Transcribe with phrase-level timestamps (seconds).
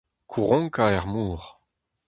[0.31, 1.41] Kouronkañ er mor.